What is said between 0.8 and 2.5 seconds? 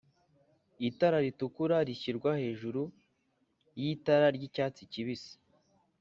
Itara ritukura rishyirwa